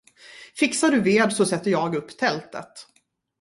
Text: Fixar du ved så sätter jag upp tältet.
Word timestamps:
Fixar 0.59 0.91
du 0.91 0.99
ved 1.01 1.31
så 1.33 1.45
sätter 1.45 1.71
jag 1.71 1.95
upp 1.95 2.17
tältet. 2.17 2.87